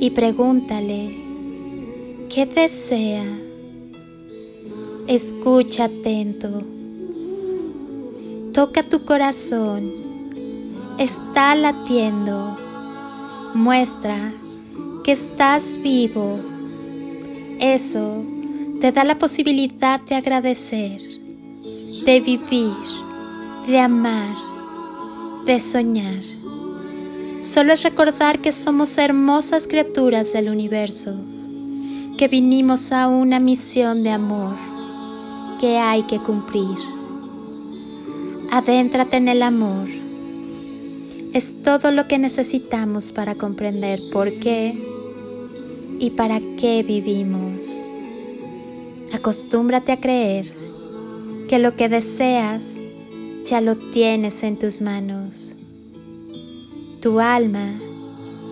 [0.00, 1.16] y pregúntale,
[2.28, 3.24] ¿qué desea?
[5.06, 6.64] Escucha atento,
[8.52, 9.92] toca tu corazón,
[10.98, 12.58] está latiendo,
[13.54, 14.32] muestra
[15.04, 16.40] que estás vivo
[17.60, 18.24] eso
[18.80, 20.98] te da la posibilidad de agradecer,
[22.06, 22.72] de vivir,
[23.66, 24.34] de amar,
[25.44, 26.39] de soñar.
[27.40, 31.16] Solo es recordar que somos hermosas criaturas del universo,
[32.18, 34.56] que vinimos a una misión de amor
[35.58, 36.76] que hay que cumplir.
[38.50, 39.88] Adéntrate en el amor.
[41.32, 44.78] Es todo lo que necesitamos para comprender por qué
[45.98, 47.80] y para qué vivimos.
[49.14, 50.44] Acostúmbrate a creer
[51.48, 52.76] que lo que deseas
[53.46, 55.56] ya lo tienes en tus manos.
[57.00, 57.78] Tu alma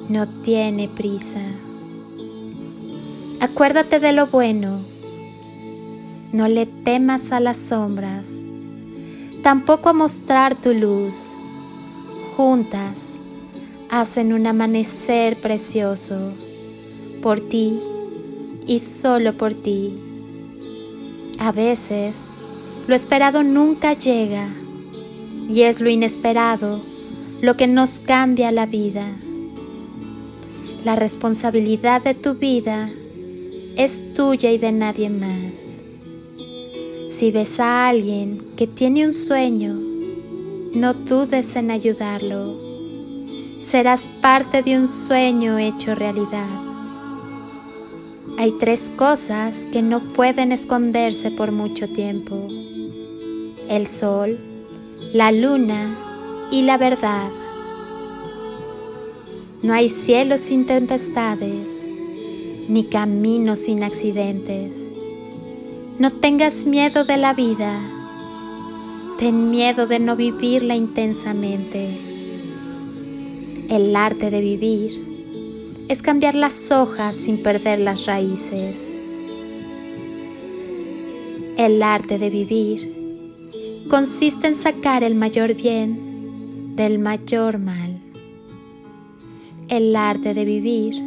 [0.09, 1.43] no tiene prisa.
[3.41, 4.81] Acuérdate de lo bueno.
[6.33, 8.47] No le temas a las sombras,
[9.43, 11.37] tampoco a mostrar tu luz.
[12.39, 13.17] Juntas
[13.91, 16.33] hacen un amanecer precioso
[17.21, 17.79] por ti
[18.67, 19.95] y solo por ti.
[21.39, 22.31] A veces,
[22.87, 24.49] lo esperado nunca llega
[25.51, 26.81] y es lo inesperado
[27.41, 29.07] lo que nos cambia la vida.
[30.85, 32.91] La responsabilidad de tu vida
[33.77, 35.77] es tuya y de nadie más.
[37.09, 39.75] Si ves a alguien que tiene un sueño,
[40.75, 42.59] no dudes en ayudarlo.
[43.61, 46.61] Serás parte de un sueño hecho realidad.
[48.37, 52.49] Hay tres cosas que no pueden esconderse por mucho tiempo.
[53.69, 54.39] El sol,
[55.13, 56.08] la luna
[56.51, 57.31] y la verdad.
[59.63, 61.87] No hay cielo sin tempestades,
[62.69, 64.87] ni camino sin accidentes.
[65.99, 67.77] No tengas miedo de la vida,
[69.19, 71.89] ten miedo de no vivirla intensamente.
[73.69, 78.97] El arte de vivir es cambiar las hojas sin perder las raíces.
[81.57, 82.95] El arte de vivir
[83.91, 86.08] consiste en sacar el mayor bien
[86.79, 87.99] del mayor mal.
[89.67, 91.03] El arte de vivir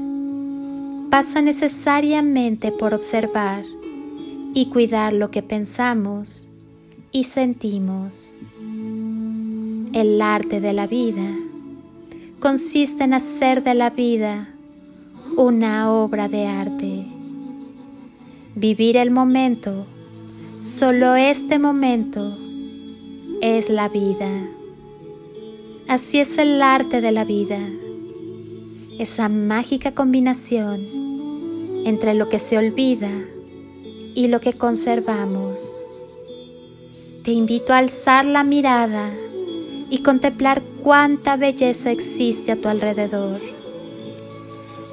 [1.09, 3.64] pasa necesariamente por observar
[4.54, 6.50] y cuidar lo que pensamos
[7.13, 8.36] y sentimos.
[9.94, 11.38] El arte de la vida
[12.42, 14.54] consiste en hacer de la vida
[15.38, 17.06] una obra de arte.
[18.56, 19.88] Vivir el momento,
[20.57, 22.38] solo este momento,
[23.42, 24.61] es la vida.
[25.92, 27.60] Así es el arte de la vida,
[28.98, 30.88] esa mágica combinación
[31.84, 33.12] entre lo que se olvida
[34.16, 35.60] y lo que conservamos.
[37.26, 39.12] Te invito a alzar la mirada
[39.90, 43.42] y contemplar cuánta belleza existe a tu alrededor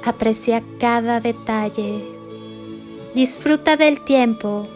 [0.03, 2.03] Aprecia cada detalle.
[3.15, 4.67] Disfruta del tiempo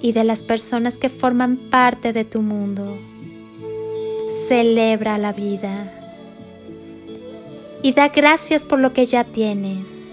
[0.00, 3.13] y de las personas que forman parte de tu mundo.
[4.48, 5.90] Celebra la vida.
[7.84, 10.08] y da gracias por lo que ya tienes.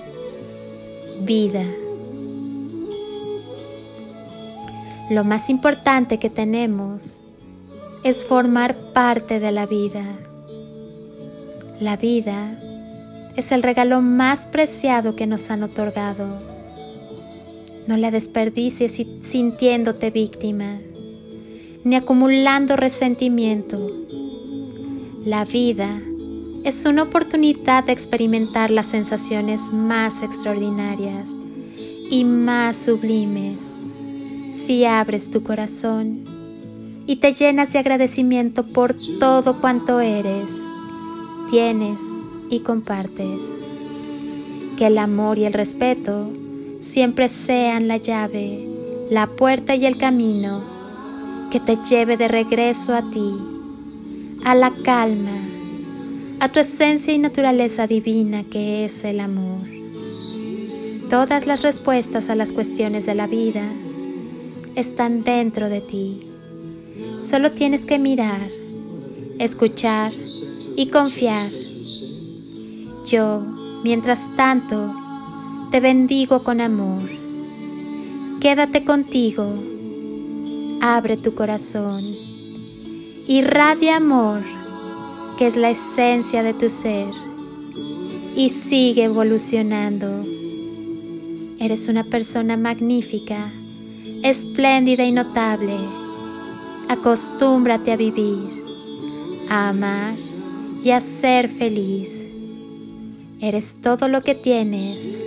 [1.21, 1.63] Vida.
[5.09, 7.23] Lo más importante que tenemos
[8.03, 10.03] es formar parte de la vida.
[11.79, 12.59] La vida
[13.37, 16.41] es el regalo más preciado que nos han otorgado.
[17.87, 20.77] No la desperdicies sintiéndote víctima,
[21.85, 24.00] ni acumulando resentimiento.
[25.23, 26.01] La vida
[26.63, 31.37] es una oportunidad de experimentar las sensaciones más extraordinarias
[32.09, 33.77] y más sublimes
[34.49, 36.25] si abres tu corazón
[37.05, 40.65] y te llenas de agradecimiento por todo cuanto eres,
[41.51, 42.19] tienes
[42.49, 43.57] y compartes.
[44.75, 46.31] Que el amor y el respeto
[46.79, 48.67] siempre sean la llave,
[49.11, 50.63] la puerta y el camino
[51.51, 53.50] que te lleve de regreso a ti,
[54.43, 55.37] a la calma,
[56.39, 59.61] a tu esencia y naturaleza divina que es el amor.
[61.09, 63.63] Todas las respuestas a las cuestiones de la vida
[64.75, 66.21] están dentro de ti.
[67.17, 68.49] Solo tienes que mirar,
[69.37, 70.11] escuchar
[70.75, 71.51] y confiar.
[73.05, 73.41] Yo,
[73.83, 74.95] mientras tanto,
[75.71, 77.09] te bendigo con amor.
[78.39, 79.53] Quédate contigo.
[80.81, 82.20] Abre tu corazón.
[83.27, 84.41] Irradia amor,
[85.37, 87.11] que es la esencia de tu ser.
[88.35, 90.25] Y sigue evolucionando.
[91.59, 93.51] Eres una persona magnífica,
[94.23, 95.75] espléndida y notable.
[96.89, 98.63] Acostúmbrate a vivir,
[99.49, 100.15] a amar
[100.83, 102.31] y a ser feliz.
[103.39, 105.21] Eres todo lo que tienes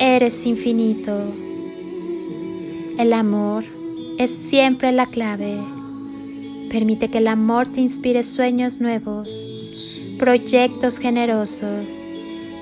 [0.00, 1.12] eres infinito.
[2.96, 3.64] El amor
[4.16, 5.58] es siempre la clave.
[6.70, 9.48] Permite que el amor te inspire sueños nuevos,
[10.20, 12.08] proyectos generosos,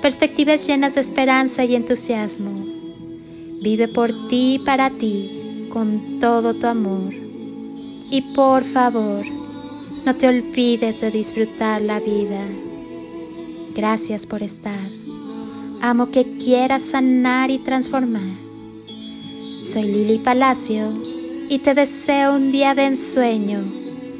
[0.01, 2.65] perspectivas llenas de esperanza y entusiasmo.
[3.61, 7.13] Vive por ti y para ti con todo tu amor.
[8.09, 9.23] Y por favor,
[10.05, 12.43] no te olvides de disfrutar la vida.
[13.75, 14.89] Gracias por estar.
[15.81, 18.37] Amo que quieras sanar y transformar.
[19.61, 20.91] Soy Lili Palacio
[21.47, 23.78] y te deseo un día de ensueño,